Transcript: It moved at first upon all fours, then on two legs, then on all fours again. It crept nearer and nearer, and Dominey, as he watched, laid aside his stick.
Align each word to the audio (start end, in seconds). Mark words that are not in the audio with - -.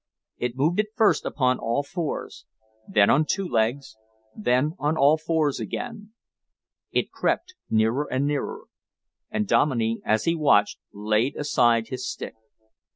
It 0.39 0.55
moved 0.57 0.79
at 0.79 0.87
first 0.95 1.25
upon 1.27 1.59
all 1.59 1.83
fours, 1.83 2.47
then 2.87 3.11
on 3.11 3.23
two 3.23 3.47
legs, 3.47 3.97
then 4.35 4.73
on 4.79 4.97
all 4.97 5.15
fours 5.15 5.59
again. 5.59 6.13
It 6.91 7.11
crept 7.11 7.53
nearer 7.69 8.07
and 8.11 8.25
nearer, 8.25 8.63
and 9.29 9.47
Dominey, 9.47 10.01
as 10.03 10.23
he 10.23 10.33
watched, 10.33 10.79
laid 10.91 11.35
aside 11.35 11.89
his 11.89 12.09
stick. 12.09 12.33